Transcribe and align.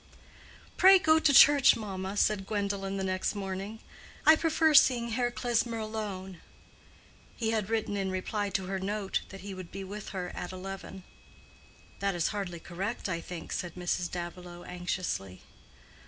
"Pray 0.77 0.97
go 0.97 1.19
to 1.19 1.31
church, 1.31 1.75
mamma," 1.75 2.17
said 2.17 2.47
Gwendolen 2.47 2.97
the 2.97 3.03
next 3.03 3.35
morning. 3.35 3.77
"I 4.25 4.35
prefer 4.35 4.73
seeing 4.73 5.09
Herr 5.09 5.29
Klesmer 5.29 5.77
alone." 5.77 6.41
(He 7.37 7.51
had 7.51 7.69
written 7.69 7.95
in 7.95 8.09
reply 8.09 8.49
to 8.49 8.65
her 8.65 8.79
note 8.79 9.21
that 9.29 9.41
he 9.41 9.53
would 9.53 9.71
be 9.71 9.83
with 9.83 10.09
her 10.09 10.29
at 10.33 10.51
eleven.) 10.51 11.03
"That 11.99 12.15
is 12.15 12.29
hardly 12.29 12.59
correct, 12.59 13.07
I 13.09 13.21
think," 13.21 13.51
said 13.51 13.75
Mrs. 13.75 14.09
Davilow, 14.09 14.63
anxiously. 14.63 15.43